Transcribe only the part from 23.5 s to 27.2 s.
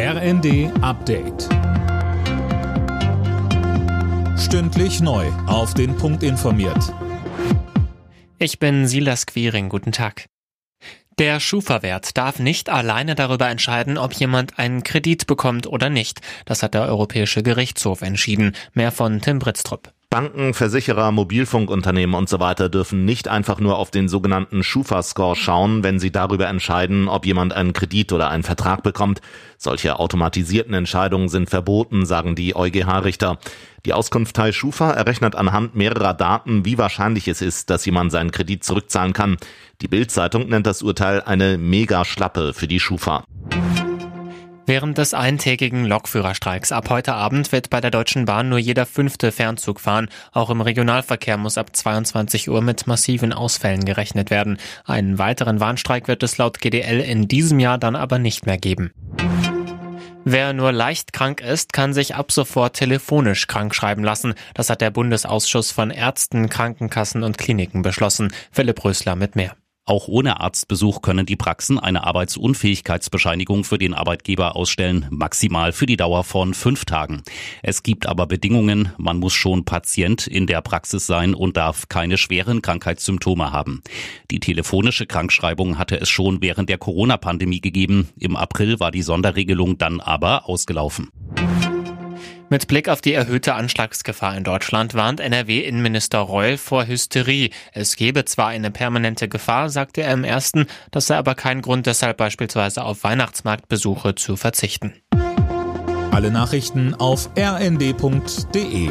nur auf den sogenannten Schufa-Score schauen, wenn sie darüber entscheiden,